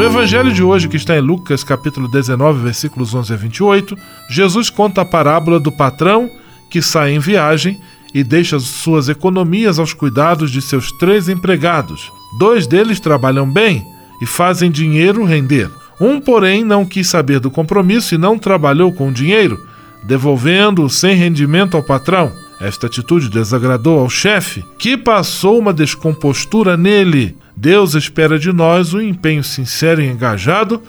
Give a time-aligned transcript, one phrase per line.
[0.00, 3.98] No Evangelho de hoje, que está em Lucas capítulo 19, versículos 11 a 28,
[4.30, 6.26] Jesus conta a parábola do patrão
[6.70, 7.78] que sai em viagem
[8.14, 12.10] e deixa suas economias aos cuidados de seus três empregados.
[12.38, 13.84] Dois deles trabalham bem
[14.22, 15.70] e fazem dinheiro render.
[16.00, 19.58] Um, porém, não quis saber do compromisso e não trabalhou com o dinheiro,
[20.02, 22.32] devolvendo-o sem rendimento ao patrão.
[22.60, 27.34] Esta atitude desagradou ao chefe, que passou uma descompostura nele.
[27.56, 30.82] Deus espera de nós um empenho sincero e engajado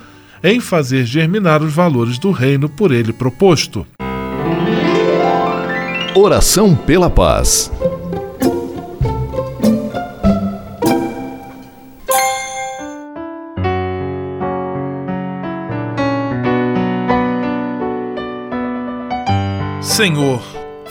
[0.44, 3.86] em fazer germinar os valores do reino por ele proposto.
[6.14, 7.72] Oração pela Paz.
[19.80, 20.61] Senhor,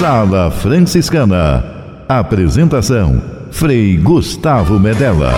[0.00, 1.62] Sala Franciscana.
[2.08, 3.22] Apresentação:
[3.52, 5.30] Frei Gustavo Medella.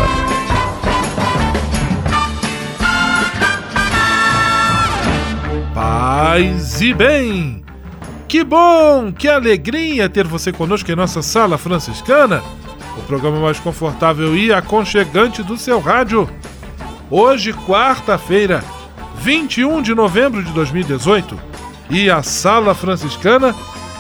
[5.75, 7.65] Paz e bem!
[8.29, 12.41] Que bom, que alegria ter você conosco em nossa sala franciscana,
[12.97, 16.31] o programa mais confortável e aconchegante do seu rádio.
[17.11, 18.63] Hoje, quarta-feira,
[19.17, 21.37] 21 de novembro de 2018,
[21.91, 23.53] e a sala franciscana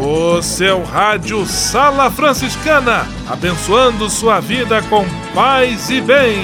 [0.00, 5.04] O seu rádio Sala Franciscana, abençoando sua vida com
[5.34, 6.38] paz e bem.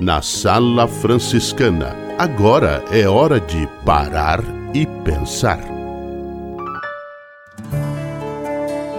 [0.00, 4.40] Na Sala Franciscana, agora é hora de parar
[4.72, 5.60] e pensar.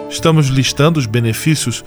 [0.10, 1.84] Estamos listando os benefícios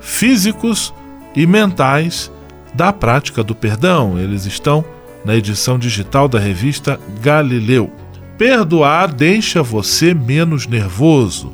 [0.00, 0.94] físicos
[1.34, 2.30] e mentais
[2.74, 4.18] da prática do perdão.
[4.18, 4.84] Eles estão
[5.24, 7.90] na edição digital da revista Galileu.
[8.36, 11.52] Perdoar deixa você menos nervoso.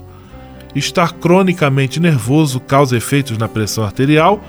[0.74, 4.42] Estar cronicamente nervoso causa efeitos na pressão arterial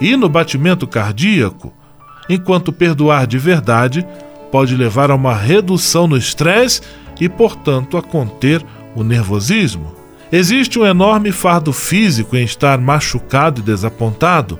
[0.00, 1.72] e no batimento cardíaco,
[2.28, 4.06] enquanto perdoar de verdade
[4.50, 6.80] pode levar a uma redução no estresse
[7.20, 9.94] e, portanto, a conter o nervosismo.
[10.30, 14.58] Existe um enorme fardo físico em estar machucado e desapontado,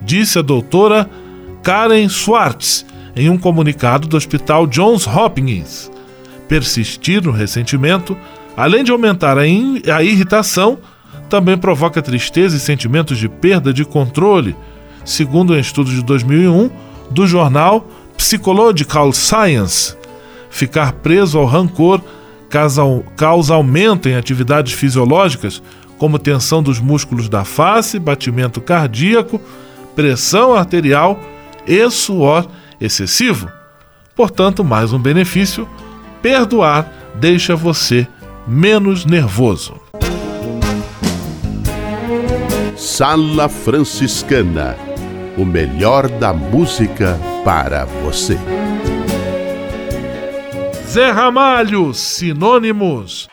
[0.00, 1.08] disse a doutora
[1.62, 5.90] Karen Swartz em um comunicado do Hospital Johns Hopkins.
[6.48, 8.16] Persistir no ressentimento,
[8.56, 10.78] além de aumentar a, a irritação,
[11.28, 14.56] também provoca tristeza e sentimentos de perda de controle,
[15.04, 16.70] segundo um estudo de 2001
[17.10, 17.86] do jornal
[18.16, 19.96] Psychological Science.
[20.50, 22.00] Ficar preso ao rancor
[22.48, 22.82] causa,
[23.16, 25.62] causa aumento em atividades fisiológicas,
[25.96, 29.40] como tensão dos músculos da face, batimento cardíaco,
[30.00, 31.20] pressão arterial
[31.66, 32.48] e suor
[32.80, 33.50] excessivo.
[34.16, 35.68] Portanto, mais um benefício:
[36.22, 38.08] perdoar deixa você
[38.48, 39.78] menos nervoso.
[42.78, 44.74] Sala Franciscana
[45.36, 48.38] o melhor da música para você.
[50.88, 53.28] Zé Ramalho, sinônimos.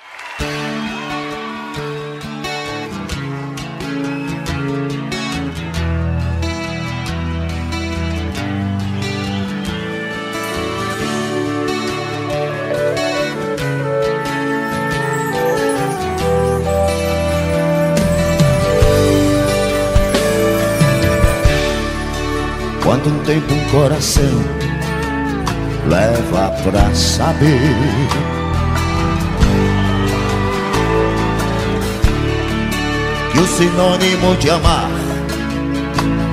[23.07, 24.43] Um tempo um coração
[25.87, 27.57] leva pra saber.
[33.31, 34.89] Que o sinônimo de amar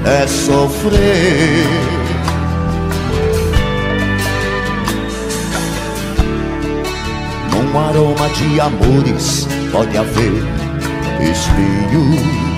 [0.04, 1.64] é sofrer.
[7.52, 10.42] Num aroma de amores pode haver
[11.22, 12.53] espinhos.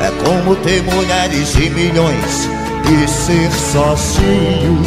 [0.00, 2.48] É como ter mulheres e milhões
[2.90, 4.82] e ser sozinho.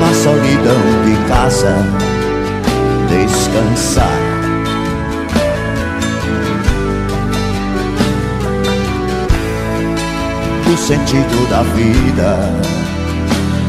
[0.00, 1.76] Na solidão de casa,
[3.08, 4.18] descansar.
[10.66, 12.72] O sentido da vida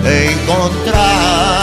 [0.04, 1.63] encontrar.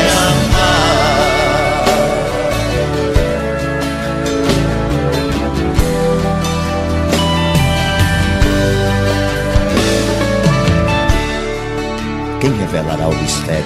[12.91, 13.65] revelará o mistério.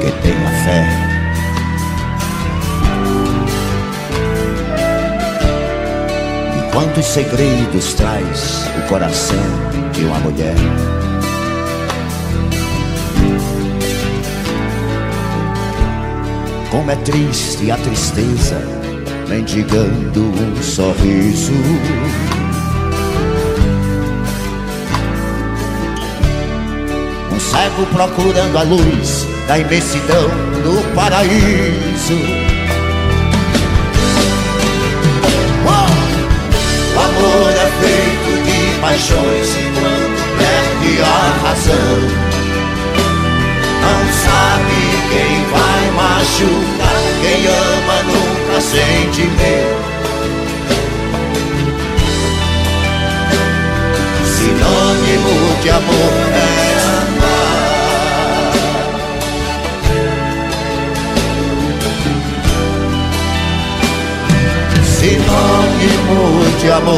[0.00, 0.86] Que tenha fé.
[6.72, 9.36] Quantos segredos traz o coração
[9.92, 10.56] de uma mulher?
[16.70, 18.60] Como é triste a tristeza,
[19.28, 21.52] mendigando um sorriso.
[27.54, 30.28] Cego procurando a luz da imensidão
[30.62, 32.18] do paraíso.
[35.66, 35.94] Oh!
[36.94, 41.98] O amor é feito de paixões e quando perde a razão,
[43.82, 44.78] não sabe
[45.10, 47.04] quem vai machucar.
[47.22, 49.84] Quem ama nunca sente medo.
[54.36, 56.63] Sinônimo de amor é
[65.04, 66.96] Sinônimo de amor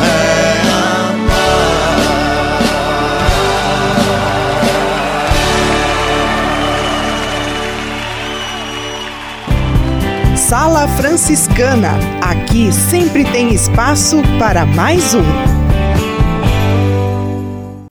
[0.00, 0.26] é
[10.34, 11.98] Sala Franciscana.
[12.22, 15.22] Aqui sempre tem espaço para mais um.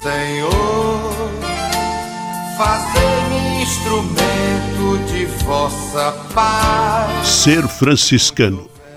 [0.02, 1.30] Senhor,
[2.58, 7.28] fazei-me instrumento de vossa paz.
[7.28, 8.75] Ser franciscano.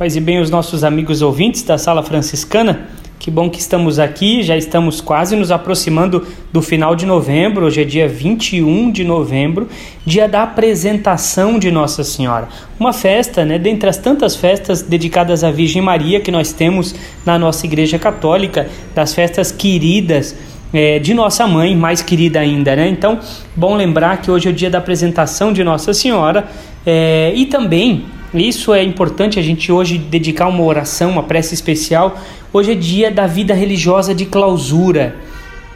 [0.00, 2.88] Paz e bem os nossos amigos ouvintes da Sala Franciscana.
[3.18, 7.66] Que bom que estamos aqui, já estamos quase nos aproximando do final de novembro.
[7.66, 9.68] Hoje é dia 21 de novembro,
[10.06, 12.48] dia da apresentação de Nossa Senhora.
[12.78, 16.94] Uma festa, né, dentre as tantas festas dedicadas à Virgem Maria que nós temos
[17.26, 20.34] na nossa Igreja Católica, das festas queridas
[20.72, 22.88] é, de nossa mãe, mais querida ainda, né?
[22.88, 23.18] Então,
[23.54, 26.48] bom lembrar que hoje é o dia da apresentação de Nossa Senhora
[26.86, 32.16] é, e também isso é importante a gente hoje dedicar uma oração, uma prece especial.
[32.52, 35.16] Hoje é dia da vida religiosa de clausura.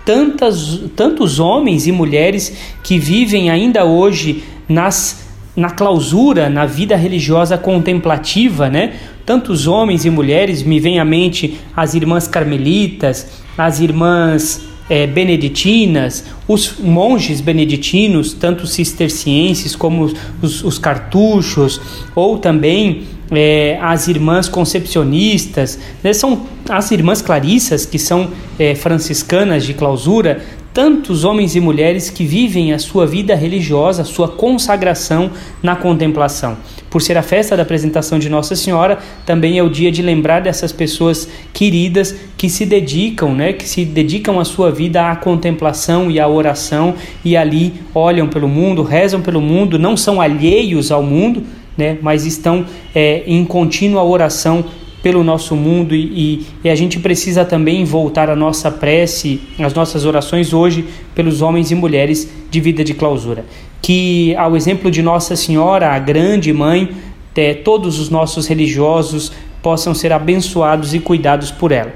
[0.04, 7.58] Tantas, tantos homens e mulheres que vivem ainda hoje nas, na clausura, na vida religiosa
[7.58, 8.94] contemplativa, né?
[9.26, 16.24] Tantos homens e mulheres, me vem à mente as irmãs carmelitas, as irmãs é, beneditinas,
[16.46, 20.12] os monges beneditinos, tanto cistercienses como
[20.42, 21.80] os, os cartuchos,
[22.14, 29.64] ou também é, as irmãs concepcionistas, né, são as irmãs clarissas, que são é, franciscanas
[29.64, 35.30] de clausura, tantos homens e mulheres que vivem a sua vida religiosa, a sua consagração
[35.62, 36.56] na contemplação.
[36.94, 40.38] Por ser a festa da apresentação de Nossa Senhora, também é o dia de lembrar
[40.38, 46.08] dessas pessoas queridas que se dedicam, né, que se dedicam a sua vida à contemplação
[46.08, 51.02] e à oração e ali olham pelo mundo, rezam pelo mundo, não são alheios ao
[51.02, 51.42] mundo,
[51.76, 54.64] né, mas estão é, em contínua oração
[55.02, 60.04] pelo nosso mundo e, e, a gente precisa também voltar a nossa prece, as nossas
[60.04, 63.44] orações hoje pelos homens e mulheres de vida de clausura.
[63.84, 66.88] Que, ao exemplo de Nossa Senhora, a grande mãe,
[67.36, 69.30] é, todos os nossos religiosos
[69.62, 71.92] possam ser abençoados e cuidados por ela.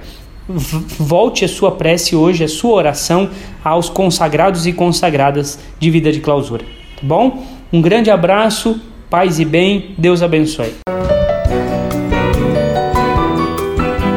[0.98, 3.30] Volte a sua prece hoje, a sua oração
[3.64, 6.62] aos consagrados e consagradas de vida de clausura.
[6.62, 7.42] Tá bom?
[7.72, 8.78] Um grande abraço,
[9.08, 10.74] paz e bem, Deus abençoe.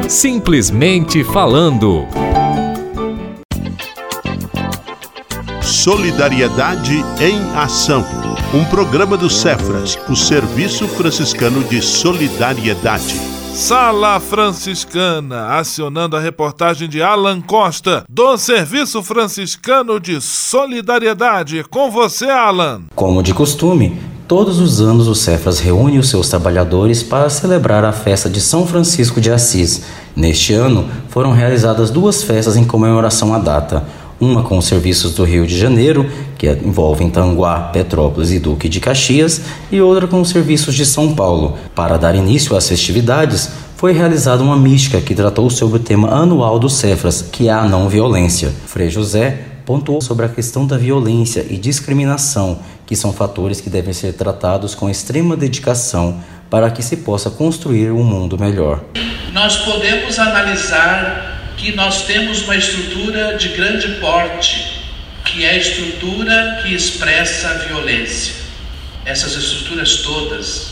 [0.09, 2.05] Simplesmente falando.
[5.83, 8.05] Solidariedade em Ação.
[8.53, 13.19] Um programa do Cefras, o Serviço Franciscano de Solidariedade.
[13.55, 21.63] Sala Franciscana, acionando a reportagem de Alan Costa, do Serviço Franciscano de Solidariedade.
[21.67, 22.83] Com você, Alan.
[22.93, 23.99] Como de costume,
[24.31, 28.65] Todos os anos o Cefras reúne os seus trabalhadores para celebrar a festa de São
[28.65, 29.81] Francisco de Assis.
[30.15, 33.83] Neste ano, foram realizadas duas festas em comemoração à data.
[34.21, 38.79] Uma com os serviços do Rio de Janeiro, que envolvem Tanguá, Petrópolis e Duque de
[38.79, 41.57] Caxias, e outra com os serviços de São Paulo.
[41.73, 46.59] Para dar início às festividades, foi realizada uma mística que tratou sobre o tema anual
[46.59, 48.53] do Cefras, que é a não violência.
[48.67, 53.91] Frei José pontuou sobre a questão da violência e discriminação, que são fatores que devem
[53.91, 58.83] ser tratados com extrema dedicação para que se possa construir um mundo melhor.
[59.33, 61.30] Nós podemos analisar
[61.61, 64.81] que nós temos uma estrutura de grande porte,
[65.23, 68.33] que é a estrutura que expressa a violência.
[69.05, 70.71] Essas estruturas todas,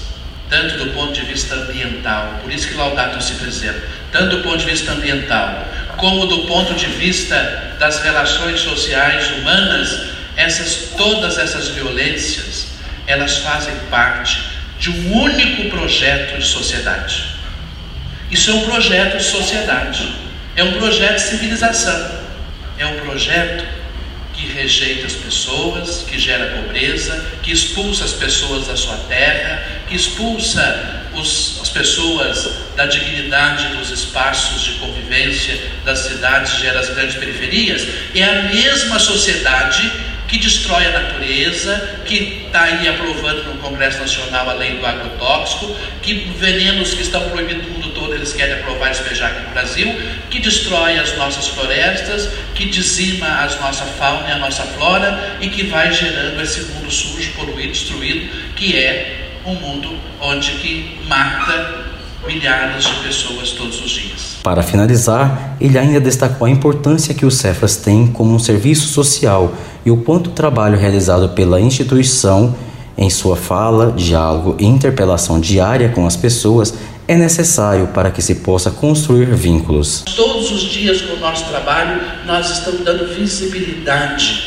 [0.49, 3.79] tanto do ponto de vista ambiental, por isso que Laudato se preserva,
[4.11, 10.09] tanto do ponto de vista ambiental, como do ponto de vista das relações sociais humanas,
[10.35, 12.65] essas todas essas violências,
[13.05, 14.41] elas fazem parte
[14.79, 17.25] de um único projeto de sociedade.
[18.31, 20.28] Isso é um projeto de sociedade,
[20.59, 22.11] é um projeto de civilização,
[22.77, 23.65] é um projeto
[24.33, 29.95] que rejeita as pessoas, que gera pobreza, que expulsa as pessoas da sua terra, que
[29.95, 37.15] expulsa os, as pessoas da dignidade dos espaços de convivência das cidades, gera as grandes
[37.15, 39.89] periferias, é a mesma sociedade
[40.27, 45.73] que destrói a natureza, que está aí aprovando no Congresso Nacional a lei do agrotóxico,
[46.01, 47.65] que venenos que estão proibidos
[48.09, 49.87] todo eles querem aprovar despejar aqui no Brasil,
[50.29, 55.49] que destrói as nossas florestas, que dizima a nossa fauna e a nossa flora e
[55.49, 61.85] que vai gerando esse mundo sujo, poluído, destruído, que é um mundo onde que mata
[62.25, 64.37] milhares de pessoas todos os dias.
[64.43, 69.53] Para finalizar, ele ainda destacou a importância que o Cefas tem como um serviço social
[69.85, 72.55] e o quanto o trabalho realizado pela instituição
[72.97, 76.73] em sua fala, diálogo e interpelação diária com as pessoas
[77.09, 80.03] é necessário para que se possa construir vínculos.
[80.15, 84.43] Todos os dias no nosso trabalho, nós estamos dando visibilidade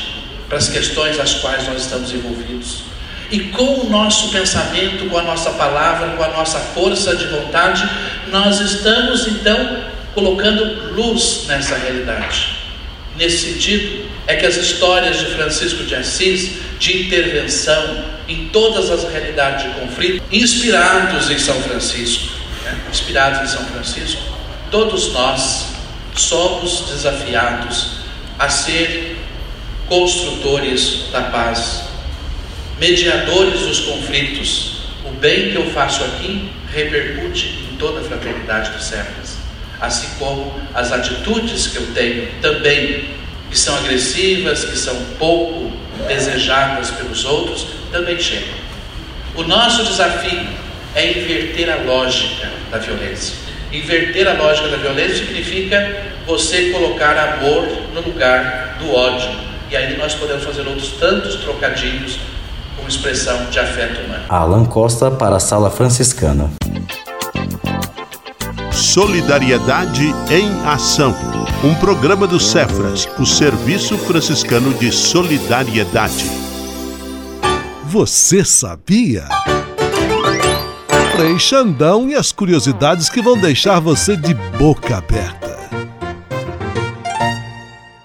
[0.48, 2.84] para as questões às quais nós estamos envolvidos.
[3.32, 7.82] E com o nosso pensamento, com a nossa palavra, com a nossa força de vontade,
[8.30, 9.78] nós estamos então
[10.14, 12.58] colocando luz nessa realidade.
[13.18, 19.02] Nesse sentido, é que as histórias de Francisco de Assis, de intervenção em todas as
[19.12, 22.41] realidades de conflito, inspirados em São Francisco?
[22.90, 24.22] Inspirados em São Francisco,
[24.70, 25.66] todos nós
[26.14, 27.98] somos desafiados
[28.38, 29.16] a ser
[29.88, 31.92] construtores da paz
[32.82, 34.82] mediadores dos conflitos.
[35.04, 39.36] O bem que eu faço aqui repercute em toda a fraternidade dos servos,
[39.80, 43.10] assim como as atitudes que eu tenho também,
[43.48, 45.70] que são agressivas, que são pouco
[46.08, 48.54] desejadas pelos outros, também chegam.
[49.36, 50.48] O nosso desafio
[50.94, 53.36] é inverter a lógica da violência.
[53.70, 59.30] Inverter a lógica da violência significa você colocar amor no lugar do ódio.
[59.70, 62.18] E aí nós podemos fazer outros tantos trocadilhos
[62.76, 64.24] como expressão de afeto humano.
[64.28, 66.50] Alan Costa para a Sala Franciscana.
[68.72, 71.14] Solidariedade em Ação.
[71.62, 76.24] Um programa do Cefras, o Serviço Franciscano de Solidariedade.
[77.84, 79.24] Você sabia?
[81.14, 85.52] Frei Xandão e as curiosidades que vão deixar você de boca aberta.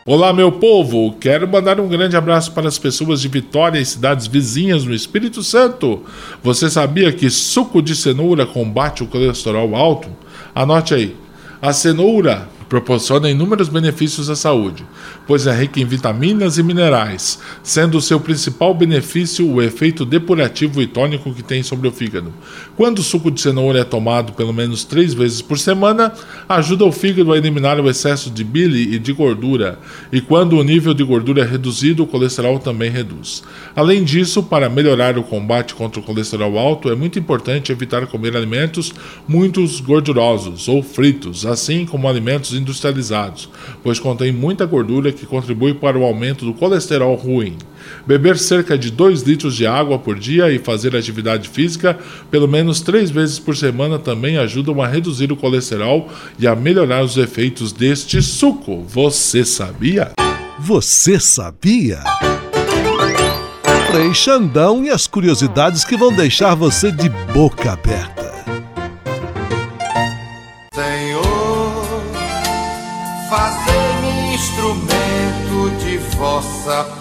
[0.06, 1.14] Olá, meu povo!
[1.14, 5.42] Quero mandar um grande abraço para as pessoas de Vitória e cidades vizinhas no Espírito
[5.42, 6.04] Santo.
[6.44, 10.10] Você sabia que suco de cenoura combate o colesterol alto?
[10.54, 11.16] Anote aí.
[11.62, 14.86] A cenoura proporciona inúmeros benefícios à saúde,
[15.26, 20.82] pois é rica em vitaminas e minerais, sendo o seu principal benefício o efeito depurativo
[20.82, 22.34] e tônico que tem sobre o fígado.
[22.76, 26.14] Quando o suco de cenoura é tomado pelo menos três vezes por semana,
[26.48, 29.80] ajuda o fígado a eliminar o excesso de bile e de gordura,
[30.12, 33.44] e quando o nível de gordura é reduzido, o colesterol também reduz.
[33.76, 38.36] Além disso, para melhorar o combate contra o colesterol alto, é muito importante evitar comer
[38.36, 38.94] alimentos
[39.28, 43.50] muito gordurosos ou fritos, assim como alimentos industrializados,
[43.82, 47.56] pois contém muita gordura que contribui para o aumento do colesterol ruim.
[48.06, 51.98] Beber cerca de 2 litros de água por dia e fazer atividade física
[52.30, 57.04] pelo menos 3 vezes por semana também ajudam a reduzir o colesterol e a melhorar
[57.04, 58.84] os efeitos deste suco.
[58.84, 60.12] Você sabia?
[60.60, 62.00] Você sabia?
[63.92, 68.27] Frei Xandão e as curiosidades que vão deixar você de boca aberta.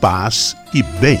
[0.00, 1.20] paz e bem.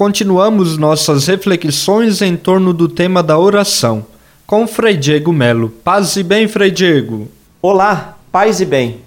[0.00, 4.06] Continuamos nossas reflexões em torno do tema da oração,
[4.46, 5.68] com Frei Diego Melo.
[5.68, 7.28] Paz e bem, Frei Diego.
[7.60, 9.02] Olá, paz e bem.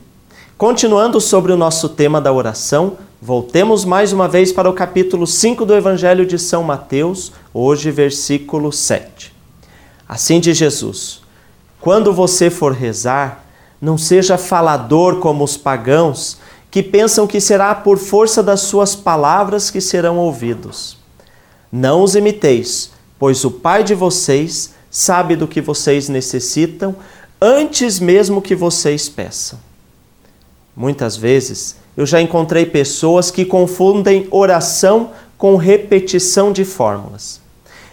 [0.55, 5.65] Continuando sobre o nosso tema da oração, voltemos mais uma vez para o capítulo 5
[5.65, 9.33] do Evangelho de São Mateus, hoje versículo 7.
[10.07, 11.21] Assim diz Jesus:
[11.81, 13.43] Quando você for rezar,
[13.81, 16.37] não seja falador como os pagãos
[16.73, 20.97] que pensam que será por força das suas palavras que serão ouvidos.
[21.71, 26.95] Não os imiteis, pois o Pai de vocês sabe do que vocês necessitam
[27.39, 29.59] antes mesmo que vocês peçam.
[30.75, 37.39] Muitas vezes eu já encontrei pessoas que confundem oração com repetição de fórmulas.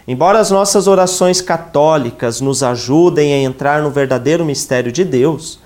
[0.07, 5.59] Embora as nossas orações católicas nos ajudem a entrar no verdadeiro mistério de Deus,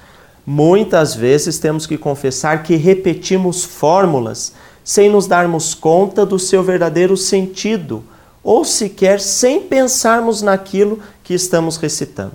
[0.45, 4.53] Muitas vezes temos que confessar que repetimos fórmulas
[4.83, 8.03] sem nos darmos conta do seu verdadeiro sentido,
[8.43, 12.33] ou sequer sem pensarmos naquilo que estamos recitando.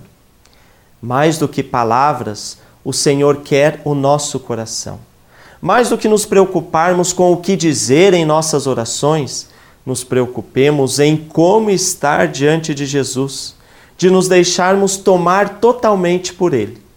[1.01, 4.99] Mais do que palavras, o Senhor quer o nosso coração.
[5.62, 9.49] Mais do que nos preocuparmos com o que dizer em nossas orações,
[9.87, 13.55] nos preocupemos em como estar diante de Jesus,
[13.96, 16.89] de nos deixarmos tomar totalmente por Ele.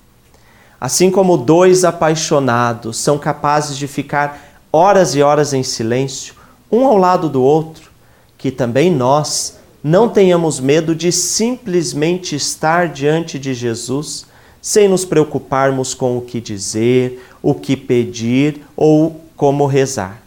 [0.83, 6.35] Assim como dois apaixonados são capazes de ficar horas e horas em silêncio,
[6.69, 7.89] um ao lado do outro,
[8.37, 14.25] que também nós não tenhamos medo de simplesmente estar diante de Jesus
[14.61, 20.21] sem nos preocuparmos com o que dizer, o que pedir ou como rezar.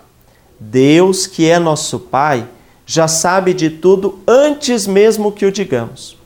[0.58, 2.48] Deus, que é nosso Pai,
[2.86, 6.16] já sabe de tudo antes mesmo que o digamos.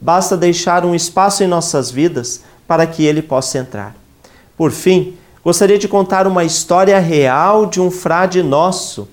[0.00, 3.94] Basta deixar um espaço em nossas vidas para que ele possa entrar.
[4.56, 9.08] Por fim, gostaria de contar uma história real de um frade nosso,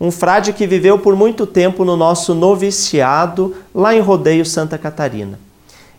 [0.00, 5.38] um frade que viveu por muito tempo no nosso noviciado lá em Rodeio Santa Catarina.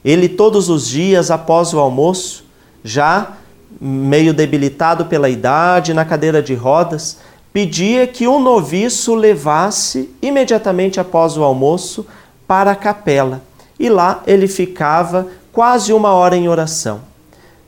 [0.04, 2.46] Ele, todos os dias após o almoço,
[2.84, 3.34] já
[3.80, 7.18] meio debilitado pela idade, na cadeira de rodas,
[7.52, 12.06] pedia que um noviço levasse imediatamente após o almoço
[12.48, 13.42] para a capela.
[13.80, 17.02] E lá ele ficava quase uma hora em oração.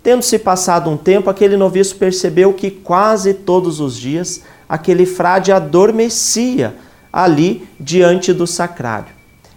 [0.04, 6.75] Tendo-se passado um tempo, aquele noviço percebeu que quase todos os dias aquele frade adormecia
[7.12, 9.08] ali diante do sacrário.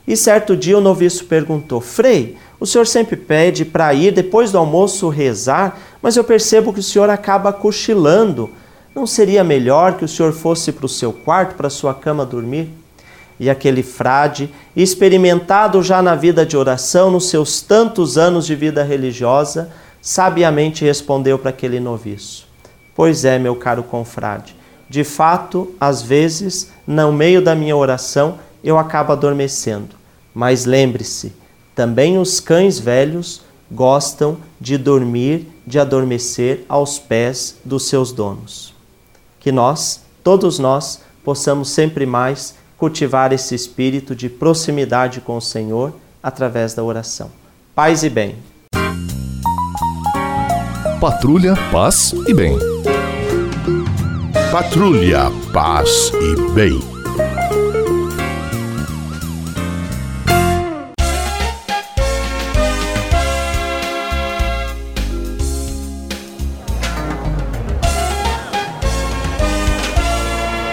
[0.08, 4.56] E certo dia o noviço perguntou: Frei, o senhor sempre pede para ir depois do
[4.56, 8.48] almoço rezar, mas eu percebo que o senhor acaba cochilando.
[8.94, 12.70] Não seria melhor que o senhor fosse para o seu quarto, para sua cama dormir?
[13.42, 18.84] E aquele frade, experimentado já na vida de oração, nos seus tantos anos de vida
[18.84, 19.68] religiosa,
[20.00, 22.46] sabiamente respondeu para aquele noviço:
[22.94, 24.54] Pois é, meu caro confrade,
[24.88, 29.96] de fato, às vezes, no meio da minha oração, eu acabo adormecendo.
[30.32, 31.32] Mas lembre-se,
[31.74, 38.72] também os cães velhos gostam de dormir, de adormecer aos pés dos seus donos.
[39.40, 45.94] Que nós, todos nós, possamos sempre mais cultivar esse espírito de proximidade com o Senhor
[46.20, 47.30] através da oração.
[47.76, 48.34] Paz e bem.
[51.00, 52.58] Patrulha, paz e bem.
[54.50, 56.80] Patrulha, paz e bem.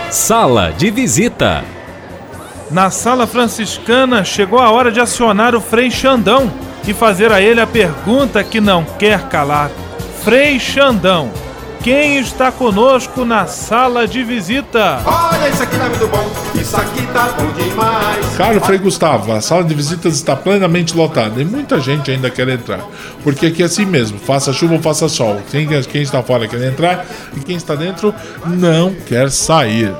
[0.10, 1.79] Sala de visita.
[2.72, 6.52] Na sala franciscana chegou a hora de acionar o Frei Xandão
[6.88, 9.72] e fazer a ele a pergunta que não quer calar.
[10.24, 11.32] Frei Xandão,
[11.82, 15.02] quem está conosco na sala de visita?
[15.04, 18.38] Olha, isso aqui tá muito bom, isso aqui tá bom demais.
[18.38, 22.50] Caro Frei Gustavo, a sala de visitas está plenamente lotada e muita gente ainda quer
[22.50, 22.82] entrar.
[23.24, 25.42] Porque aqui é assim mesmo, faça chuva ou faça sol.
[25.50, 27.04] Quem, quem está fora quer entrar
[27.36, 28.14] e quem está dentro
[28.46, 29.92] não quer sair.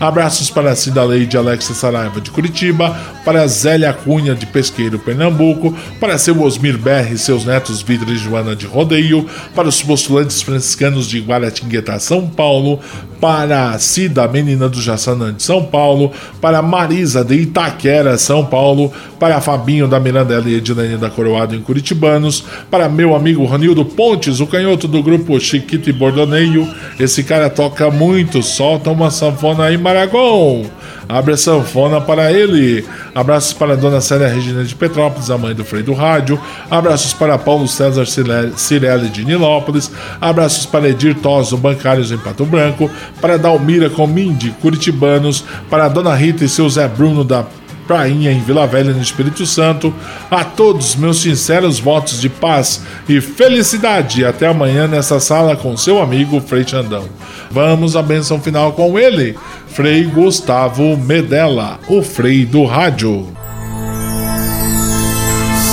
[0.00, 4.98] Abraços para a Cida Leide Alexa Saraiva de Curitiba, para a Zélia Cunha de Pesqueiro,
[4.98, 9.82] Pernambuco, para seu Osmir Berre e seus netos Vitor e Joana de Rodeio, para os
[9.82, 12.78] postulantes franciscanos de Guaratinguetá, São Paulo,
[13.20, 18.44] para a Cida Menina do Jaçanã de São Paulo, para a Marisa de Itaquera, São
[18.44, 23.84] Paulo, para Fabinho da Mirandela e Edilene da Coroado em Curitibanos, para meu amigo Ronildo
[23.84, 26.68] Pontes, o canhoto do grupo Chiquito e Bordoneio.
[27.00, 30.66] Esse cara toca muito, solta uma sanfona aí, Maragon.
[31.08, 32.84] Abre a sanfona para ele.
[33.14, 36.38] Abraços para dona Célia Regina de Petrópolis, a mãe do Frei do Rádio.
[36.70, 39.90] Abraços para Paulo César Cirelli de Nilópolis.
[40.20, 42.90] Abraços para Edir Toso, bancários em Pato Branco.
[43.22, 45.42] Para Dalmira Cominde, Curitibanos.
[45.70, 47.46] Para dona Rita e seu Zé Bruno da
[47.88, 49.92] Prainha, em Vila Velha, no Espírito Santo.
[50.30, 54.26] A todos, meus sinceros votos de paz e felicidade.
[54.26, 57.08] Até amanhã nessa sala com seu amigo Frei Xandão.
[57.50, 59.36] Vamos à benção final com ele,
[59.68, 63.26] Frei Gustavo Medella, o Frei do Rádio.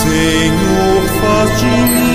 [0.02, 2.15] Senhor, faz de mim